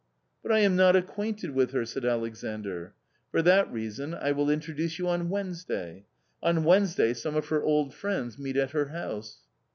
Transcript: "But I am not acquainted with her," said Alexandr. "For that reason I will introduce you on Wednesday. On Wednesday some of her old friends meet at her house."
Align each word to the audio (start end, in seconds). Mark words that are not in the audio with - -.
"But 0.41 0.51
I 0.51 0.61
am 0.61 0.75
not 0.75 0.95
acquainted 0.95 1.51
with 1.51 1.73
her," 1.73 1.85
said 1.85 2.05
Alexandr. 2.05 2.95
"For 3.29 3.43
that 3.43 3.71
reason 3.71 4.15
I 4.15 4.31
will 4.31 4.49
introduce 4.49 4.97
you 4.97 5.07
on 5.07 5.29
Wednesday. 5.29 6.05
On 6.41 6.63
Wednesday 6.63 7.13
some 7.13 7.35
of 7.35 7.49
her 7.49 7.61
old 7.61 7.93
friends 7.93 8.39
meet 8.39 8.57
at 8.57 8.71
her 8.71 8.85
house." 8.87 9.41